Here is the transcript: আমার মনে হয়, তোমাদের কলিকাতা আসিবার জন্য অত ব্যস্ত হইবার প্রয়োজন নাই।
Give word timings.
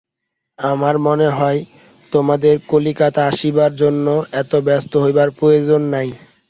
আমার 0.59 0.95
মনে 0.97 1.27
হয়, 1.29 1.59
তোমাদের 2.11 2.55
কলিকাতা 2.67 3.21
আসিবার 3.27 3.71
জন্য 3.75 4.05
অত 4.33 4.51
ব্যস্ত 4.67 4.93
হইবার 4.97 5.29
প্রয়োজন 5.31 5.81
নাই। 5.93 6.09